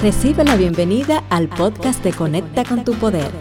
Recibe 0.00 0.44
la 0.44 0.54
bienvenida 0.54 1.24
al 1.28 1.48
podcast 1.48 2.04
de 2.04 2.12
Conecta 2.12 2.62
con 2.62 2.84
tu 2.84 2.94
Poder. 2.94 3.32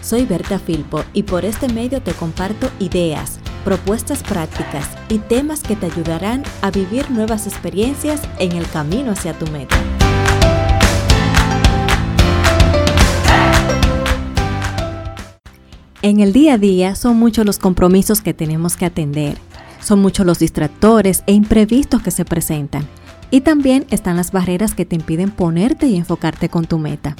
Soy 0.00 0.24
Berta 0.24 0.58
Filpo 0.58 1.04
y 1.12 1.24
por 1.24 1.44
este 1.44 1.68
medio 1.68 2.00
te 2.00 2.14
comparto 2.14 2.70
ideas, 2.78 3.38
propuestas 3.66 4.22
prácticas 4.22 4.88
y 5.10 5.18
temas 5.18 5.62
que 5.62 5.76
te 5.76 5.84
ayudarán 5.84 6.42
a 6.62 6.70
vivir 6.70 7.10
nuevas 7.10 7.46
experiencias 7.46 8.22
en 8.38 8.52
el 8.52 8.66
camino 8.70 9.12
hacia 9.12 9.38
tu 9.38 9.46
meta. 9.48 9.76
En 16.00 16.20
el 16.20 16.32
día 16.32 16.54
a 16.54 16.58
día 16.58 16.94
son 16.94 17.18
muchos 17.18 17.44
los 17.44 17.58
compromisos 17.58 18.22
que 18.22 18.32
tenemos 18.32 18.78
que 18.78 18.86
atender, 18.86 19.36
son 19.82 20.00
muchos 20.00 20.24
los 20.24 20.38
distractores 20.38 21.24
e 21.26 21.34
imprevistos 21.34 22.00
que 22.00 22.10
se 22.10 22.24
presentan 22.24 22.88
y 23.30 23.40
también 23.42 23.86
están 23.90 24.16
las 24.16 24.32
barreras 24.32 24.74
que 24.74 24.84
te 24.84 24.96
impiden 24.96 25.30
ponerte 25.30 25.86
y 25.86 25.96
enfocarte 25.96 26.48
con 26.48 26.66
tu 26.66 26.78
meta. 26.78 27.16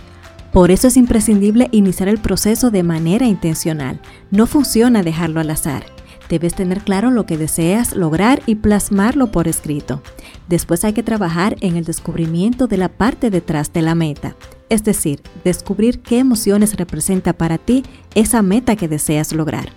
Por 0.53 0.71
eso 0.71 0.89
es 0.89 0.97
imprescindible 0.97 1.69
iniciar 1.73 2.09
el 2.09 2.19
proceso 2.19 2.71
de 2.71 2.83
manera 2.83 3.27
intencional. 3.27 4.01
No 4.31 4.47
funciona 4.47 5.03
dejarlo 5.03 5.41
al 5.41 5.51
azar. 5.51 5.85
Debes 6.29 6.55
tener 6.55 6.81
claro 6.81 7.11
lo 7.11 7.27
que 7.27 7.37
deseas 7.37 7.95
lograr 7.95 8.43
y 8.47 8.57
plasmarlo 8.57 9.31
por 9.31 9.49
escrito. 9.49 10.03
Después 10.49 10.85
hay 10.85 10.93
que 10.93 11.03
trabajar 11.03 11.57
en 11.61 11.77
el 11.77 11.85
descubrimiento 11.85 12.67
de 12.67 12.79
la 12.79 12.89
parte 12.89 13.31
detrás 13.31 13.73
de 13.73 13.83
la 13.83 13.95
meta, 13.95 14.35
es 14.69 14.83
decir, 14.83 15.21
descubrir 15.45 16.01
qué 16.01 16.19
emociones 16.19 16.77
representa 16.77 17.33
para 17.33 17.59
ti 17.59 17.85
esa 18.15 18.43
meta 18.43 18.77
que 18.77 18.89
deseas 18.89 19.33
lograr. 19.33 19.69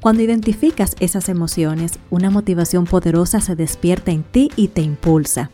Cuando 0.00 0.22
identificas 0.22 0.94
esas 1.00 1.28
emociones, 1.28 1.98
una 2.10 2.30
motivación 2.30 2.84
poderosa 2.84 3.40
se 3.40 3.56
despierta 3.56 4.12
en 4.12 4.22
ti 4.22 4.50
y 4.54 4.68
te 4.68 4.80
impulsa. 4.80 5.50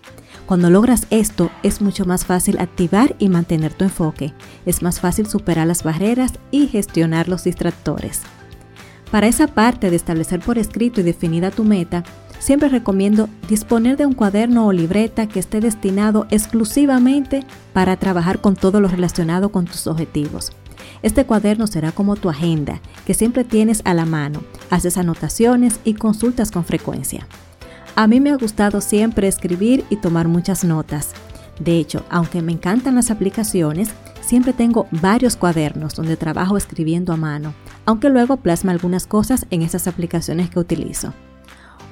Cuando 0.46 0.68
logras 0.68 1.06
esto, 1.08 1.50
es 1.62 1.80
mucho 1.80 2.04
más 2.04 2.26
fácil 2.26 2.58
activar 2.58 3.16
y 3.18 3.30
mantener 3.30 3.72
tu 3.72 3.84
enfoque. 3.84 4.34
Es 4.66 4.82
más 4.82 5.00
fácil 5.00 5.26
superar 5.26 5.66
las 5.66 5.82
barreras 5.82 6.34
y 6.50 6.66
gestionar 6.66 7.28
los 7.28 7.44
distractores. 7.44 8.20
Para 9.10 9.26
esa 9.26 9.46
parte 9.46 9.88
de 9.90 9.96
establecer 9.96 10.40
por 10.40 10.58
escrito 10.58 11.00
y 11.00 11.04
definida 11.04 11.50
tu 11.50 11.64
meta, 11.64 12.04
siempre 12.40 12.68
recomiendo 12.68 13.28
disponer 13.48 13.96
de 13.96 14.04
un 14.04 14.12
cuaderno 14.12 14.66
o 14.66 14.72
libreta 14.72 15.28
que 15.28 15.40
esté 15.40 15.60
destinado 15.60 16.26
exclusivamente 16.30 17.44
para 17.72 17.96
trabajar 17.96 18.40
con 18.40 18.54
todo 18.54 18.80
lo 18.80 18.88
relacionado 18.88 19.48
con 19.50 19.64
tus 19.64 19.86
objetivos. 19.86 20.52
Este 21.02 21.24
cuaderno 21.24 21.66
será 21.66 21.92
como 21.92 22.16
tu 22.16 22.28
agenda, 22.28 22.80
que 23.06 23.14
siempre 23.14 23.44
tienes 23.44 23.80
a 23.84 23.94
la 23.94 24.04
mano, 24.04 24.42
haces 24.70 24.98
anotaciones 24.98 25.80
y 25.84 25.94
consultas 25.94 26.50
con 26.50 26.64
frecuencia. 26.64 27.26
A 27.96 28.08
mí 28.08 28.18
me 28.18 28.30
ha 28.30 28.36
gustado 28.36 28.80
siempre 28.80 29.28
escribir 29.28 29.84
y 29.88 29.96
tomar 29.96 30.26
muchas 30.26 30.64
notas. 30.64 31.12
De 31.60 31.78
hecho, 31.78 32.04
aunque 32.10 32.42
me 32.42 32.50
encantan 32.50 32.96
las 32.96 33.12
aplicaciones, 33.12 33.90
siempre 34.20 34.52
tengo 34.52 34.88
varios 34.90 35.36
cuadernos 35.36 35.94
donde 35.94 36.16
trabajo 36.16 36.56
escribiendo 36.56 37.12
a 37.12 37.16
mano, 37.16 37.54
aunque 37.84 38.08
luego 38.08 38.38
plasma 38.38 38.72
algunas 38.72 39.06
cosas 39.06 39.46
en 39.50 39.62
esas 39.62 39.86
aplicaciones 39.86 40.50
que 40.50 40.58
utilizo. 40.58 41.12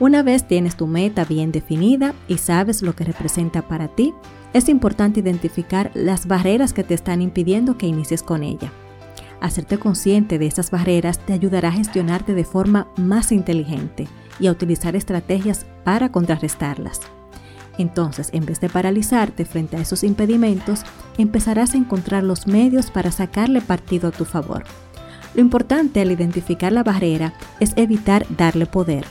Una 0.00 0.24
vez 0.24 0.48
tienes 0.48 0.76
tu 0.76 0.88
meta 0.88 1.24
bien 1.24 1.52
definida 1.52 2.14
y 2.26 2.38
sabes 2.38 2.82
lo 2.82 2.96
que 2.96 3.04
representa 3.04 3.62
para 3.68 3.86
ti, 3.86 4.12
es 4.52 4.68
importante 4.68 5.20
identificar 5.20 5.92
las 5.94 6.26
barreras 6.26 6.72
que 6.72 6.82
te 6.82 6.94
están 6.94 7.22
impidiendo 7.22 7.78
que 7.78 7.86
inicies 7.86 8.24
con 8.24 8.42
ella. 8.42 8.72
Hacerte 9.42 9.76
consciente 9.76 10.38
de 10.38 10.46
esas 10.46 10.70
barreras 10.70 11.18
te 11.18 11.32
ayudará 11.32 11.70
a 11.70 11.72
gestionarte 11.72 12.32
de 12.32 12.44
forma 12.44 12.86
más 12.96 13.32
inteligente 13.32 14.06
y 14.38 14.46
a 14.46 14.52
utilizar 14.52 14.94
estrategias 14.94 15.66
para 15.82 16.12
contrarrestarlas. 16.12 17.00
Entonces, 17.76 18.28
en 18.32 18.46
vez 18.46 18.60
de 18.60 18.68
paralizarte 18.68 19.44
frente 19.44 19.76
a 19.76 19.80
esos 19.80 20.04
impedimentos, 20.04 20.84
empezarás 21.18 21.74
a 21.74 21.78
encontrar 21.78 22.22
los 22.22 22.46
medios 22.46 22.92
para 22.92 23.10
sacarle 23.10 23.60
partido 23.60 24.10
a 24.10 24.12
tu 24.12 24.24
favor. 24.24 24.62
Lo 25.34 25.40
importante 25.40 26.00
al 26.00 26.12
identificar 26.12 26.70
la 26.70 26.84
barrera 26.84 27.34
es 27.58 27.72
evitar 27.74 28.24
darle 28.36 28.66
poder. 28.66 29.04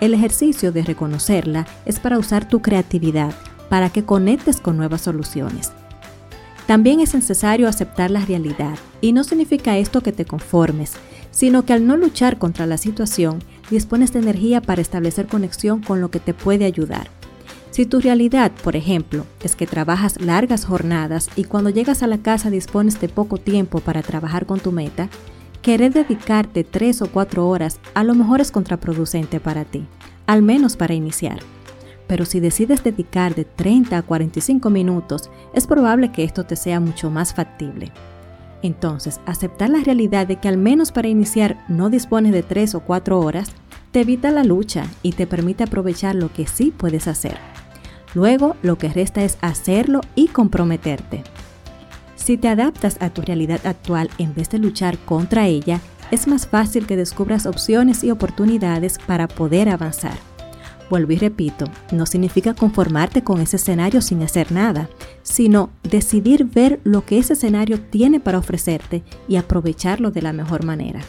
El 0.00 0.14
ejercicio 0.14 0.72
de 0.72 0.82
reconocerla 0.82 1.64
es 1.84 2.00
para 2.00 2.18
usar 2.18 2.48
tu 2.48 2.60
creatividad, 2.60 3.32
para 3.68 3.90
que 3.90 4.04
conectes 4.04 4.60
con 4.60 4.76
nuevas 4.76 5.02
soluciones. 5.02 5.70
También 6.66 7.00
es 7.00 7.14
necesario 7.14 7.68
aceptar 7.68 8.10
la 8.10 8.24
realidad, 8.24 8.76
y 9.00 9.12
no 9.12 9.22
significa 9.22 9.78
esto 9.78 10.00
que 10.00 10.12
te 10.12 10.24
conformes, 10.24 10.94
sino 11.30 11.64
que 11.64 11.72
al 11.72 11.86
no 11.86 11.96
luchar 11.96 12.38
contra 12.38 12.66
la 12.66 12.76
situación, 12.76 13.38
dispones 13.70 14.12
de 14.12 14.18
energía 14.20 14.60
para 14.60 14.82
establecer 14.82 15.26
conexión 15.26 15.80
con 15.80 16.00
lo 16.00 16.10
que 16.10 16.18
te 16.18 16.34
puede 16.34 16.64
ayudar. 16.64 17.08
Si 17.70 17.84
tu 17.84 18.00
realidad, 18.00 18.52
por 18.64 18.74
ejemplo, 18.74 19.26
es 19.42 19.54
que 19.54 19.66
trabajas 19.66 20.20
largas 20.20 20.64
jornadas 20.64 21.28
y 21.36 21.44
cuando 21.44 21.68
llegas 21.70 22.02
a 22.02 22.06
la 22.06 22.18
casa 22.18 22.48
dispones 22.48 23.00
de 23.00 23.10
poco 23.10 23.36
tiempo 23.36 23.80
para 23.80 24.02
trabajar 24.02 24.46
con 24.46 24.60
tu 24.60 24.72
meta, 24.72 25.10
querer 25.60 25.92
dedicarte 25.92 26.64
3 26.64 27.02
o 27.02 27.06
4 27.08 27.46
horas 27.46 27.78
a 27.92 28.02
lo 28.02 28.14
mejor 28.14 28.40
es 28.40 28.50
contraproducente 28.50 29.40
para 29.40 29.64
ti, 29.64 29.84
al 30.26 30.40
menos 30.40 30.74
para 30.76 30.94
iniciar. 30.94 31.40
Pero 32.06 32.24
si 32.24 32.40
decides 32.40 32.84
dedicar 32.84 33.34
de 33.34 33.44
30 33.44 33.98
a 33.98 34.02
45 34.02 34.70
minutos, 34.70 35.30
es 35.54 35.66
probable 35.66 36.12
que 36.12 36.24
esto 36.24 36.44
te 36.44 36.56
sea 36.56 36.80
mucho 36.80 37.10
más 37.10 37.34
factible. 37.34 37.92
Entonces, 38.62 39.20
aceptar 39.26 39.70
la 39.70 39.80
realidad 39.80 40.26
de 40.26 40.36
que 40.36 40.48
al 40.48 40.56
menos 40.56 40.92
para 40.92 41.08
iniciar 41.08 41.64
no 41.68 41.90
dispones 41.90 42.32
de 42.32 42.42
3 42.42 42.74
o 42.76 42.80
4 42.80 43.20
horas, 43.20 43.50
te 43.92 44.00
evita 44.00 44.30
la 44.30 44.44
lucha 44.44 44.86
y 45.02 45.12
te 45.12 45.26
permite 45.26 45.64
aprovechar 45.64 46.14
lo 46.14 46.32
que 46.32 46.46
sí 46.46 46.72
puedes 46.76 47.06
hacer. 47.08 47.38
Luego, 48.14 48.56
lo 48.62 48.78
que 48.78 48.88
resta 48.88 49.22
es 49.24 49.36
hacerlo 49.40 50.00
y 50.14 50.28
comprometerte. 50.28 51.22
Si 52.14 52.36
te 52.36 52.48
adaptas 52.48 52.96
a 53.00 53.10
tu 53.10 53.22
realidad 53.22 53.64
actual 53.66 54.10
en 54.18 54.34
vez 54.34 54.50
de 54.50 54.58
luchar 54.58 54.98
contra 54.98 55.46
ella, 55.46 55.80
es 56.10 56.26
más 56.26 56.46
fácil 56.46 56.86
que 56.86 56.96
descubras 56.96 57.46
opciones 57.46 58.04
y 58.04 58.10
oportunidades 58.10 58.98
para 59.06 59.28
poder 59.28 59.68
avanzar. 59.68 60.16
Vuelvo 60.88 61.12
y 61.12 61.16
repito, 61.16 61.66
no 61.90 62.06
significa 62.06 62.54
conformarte 62.54 63.24
con 63.24 63.40
ese 63.40 63.56
escenario 63.56 64.00
sin 64.00 64.22
hacer 64.22 64.52
nada, 64.52 64.88
sino 65.22 65.70
decidir 65.82 66.44
ver 66.44 66.80
lo 66.84 67.04
que 67.04 67.18
ese 67.18 67.32
escenario 67.32 67.80
tiene 67.80 68.20
para 68.20 68.38
ofrecerte 68.38 69.02
y 69.26 69.36
aprovecharlo 69.36 70.10
de 70.12 70.22
la 70.22 70.32
mejor 70.32 70.64
manera. 70.64 71.00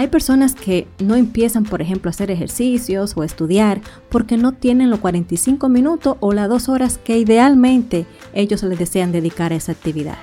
Hay 0.00 0.06
personas 0.06 0.54
que 0.54 0.86
no 1.00 1.16
empiezan, 1.16 1.64
por 1.64 1.82
ejemplo, 1.82 2.08
a 2.08 2.12
hacer 2.12 2.30
ejercicios 2.30 3.16
o 3.16 3.24
estudiar 3.24 3.80
porque 4.10 4.36
no 4.36 4.52
tienen 4.52 4.90
los 4.90 5.00
45 5.00 5.68
minutos 5.68 6.16
o 6.20 6.32
las 6.32 6.48
2 6.48 6.68
horas 6.68 7.00
que 7.02 7.18
idealmente 7.18 8.06
ellos 8.32 8.62
les 8.62 8.78
desean 8.78 9.10
dedicar 9.10 9.52
a 9.52 9.56
esa 9.56 9.72
actividad. 9.72 10.16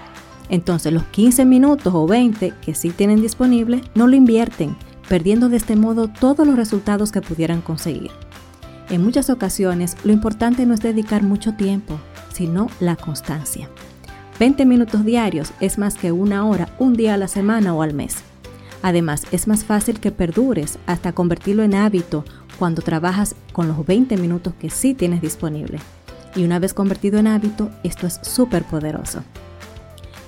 Entonces 0.47 0.93
los 0.93 1.03
15 1.03 1.43
minutos 1.43 1.93
o 1.93 2.07
20 2.07 2.53
que 2.61 2.73
sí 2.73 2.91
tienen 2.91 3.21
disponible 3.21 3.81
no 3.95 4.07
lo 4.07 4.15
invierten, 4.15 4.77
perdiendo 5.09 5.49
de 5.49 5.57
este 5.57 5.75
modo 5.75 6.07
todos 6.07 6.47
los 6.47 6.55
resultados 6.55 7.11
que 7.11 7.21
pudieran 7.21 7.59
conseguir. 7.59 8.11
En 8.89 9.03
muchas 9.03 9.29
ocasiones, 9.29 9.97
lo 10.03 10.13
importante 10.13 10.65
no 10.65 10.73
es 10.73 10.81
dedicar 10.81 11.23
mucho 11.23 11.53
tiempo, 11.53 11.99
sino 12.31 12.67
la 12.79 12.95
constancia. 12.95 13.69
20 14.39 14.65
minutos 14.65 15.05
diarios 15.05 15.51
es 15.59 15.77
más 15.77 15.95
que 15.95 16.11
una 16.11 16.45
hora 16.45 16.69
un 16.77 16.93
día 16.93 17.13
a 17.13 17.17
la 17.17 17.27
semana 17.27 17.73
o 17.73 17.81
al 17.81 17.93
mes. 17.93 18.17
Además, 18.83 19.23
es 19.31 19.47
más 19.47 19.63
fácil 19.63 19.99
que 19.99 20.11
perdures 20.11 20.77
hasta 20.85 21.13
convertirlo 21.13 21.63
en 21.63 21.73
hábito 21.73 22.25
cuando 22.59 22.83
trabajas 22.83 23.35
con 23.53 23.67
los 23.67 23.85
20 23.85 24.17
minutos 24.17 24.53
que 24.59 24.69
sí 24.69 24.93
tienes 24.93 25.21
disponible. 25.21 25.79
Y 26.35 26.43
una 26.43 26.59
vez 26.59 26.73
convertido 26.73 27.17
en 27.17 27.27
hábito, 27.27 27.71
esto 27.83 28.05
es 28.05 28.19
súper 28.21 28.63
poderoso. 28.63 29.23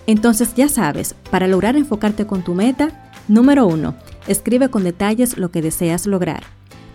Entonces 0.07 0.55
ya 0.55 0.69
sabes, 0.69 1.15
para 1.29 1.47
lograr 1.47 1.75
enfocarte 1.75 2.25
con 2.25 2.41
tu 2.41 2.55
meta, 2.55 3.11
número 3.27 3.67
1, 3.67 3.93
escribe 4.27 4.69
con 4.69 4.83
detalles 4.85 5.37
lo 5.37 5.51
que 5.51 5.61
deseas 5.61 6.07
lograr. 6.07 6.43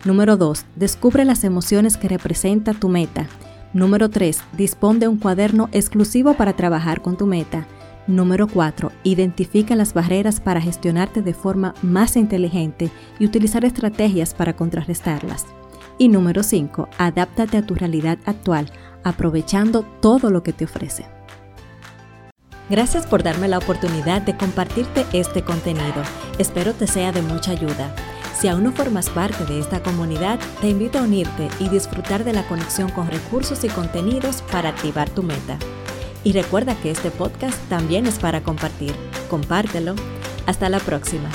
Número 0.05 0.37
2. 0.37 0.65
Descubre 0.75 1.25
las 1.25 1.45
emociones 1.45 1.97
que 1.97 2.09
representa 2.09 2.75
tu 2.75 2.89
meta. 2.89 3.29
Número 3.73 4.11
3. 4.11 4.43
Dispón 4.57 4.99
de 4.99 5.07
un 5.07 5.17
cuaderno 5.17 5.69
exclusivo 5.71 6.35
para 6.35 6.55
trabajar 6.55 7.03
con 7.03 7.17
tu 7.17 7.27
meta. 7.27 7.67
Número 8.09 8.49
4. 8.49 8.91
Identifica 9.05 9.77
las 9.77 9.95
barreras 9.95 10.41
para 10.41 10.61
gestionarte 10.61 11.23
de 11.23 11.35
forma 11.35 11.75
más 11.83 12.17
inteligente 12.17 12.91
y 13.21 13.27
utilizar 13.27 13.65
estrategias 13.65 14.35
para 14.35 14.57
contrarrestarlas. 14.57 15.47
Y 15.99 16.09
número 16.09 16.43
5. 16.43 16.89
Adáptate 16.99 17.59
a 17.59 17.63
tu 17.65 17.77
realidad 17.77 18.19
actual, 18.27 18.73
aprovechando 19.05 19.85
todo 20.01 20.31
lo 20.31 20.43
que 20.43 20.53
te 20.53 20.65
ofrece. 20.65 21.07
Gracias 22.69 23.07
por 23.07 23.23
darme 23.23 23.47
la 23.47 23.59
oportunidad 23.59 24.23
de 24.23 24.37
compartirte 24.37 25.07
este 25.13 25.43
contenido. 25.43 26.03
Espero 26.39 26.73
te 26.73 26.89
sea 26.89 27.13
de 27.13 27.23
mucha 27.23 27.53
ayuda. 27.53 27.95
Si 28.43 28.49
aún 28.49 28.65
no 28.65 28.73
formas 28.73 29.09
parte 29.09 29.45
de 29.45 29.61
esta 29.61 29.85
comunidad, 29.85 30.41
te 30.61 30.69
invito 30.69 30.99
a 30.99 31.03
unirte 31.03 31.49
y 31.61 31.69
disfrutar 31.69 32.25
de 32.25 32.33
la 32.33 32.45
conexión 32.49 32.91
con 32.91 33.07
recursos 33.07 33.63
y 33.63 33.69
contenidos 33.69 34.43
para 34.51 34.71
activar 34.71 35.09
tu 35.09 35.23
meta. 35.23 35.61
Y 36.25 36.33
recuerda 36.33 36.75
que 36.75 36.91
este 36.91 37.13
podcast 37.13 37.57
también 37.69 38.05
es 38.05 38.19
para 38.19 38.43
compartir. 38.43 38.97
Compártelo. 39.31 39.95
Hasta 40.45 40.69
la 40.69 40.81
próxima. 40.81 41.31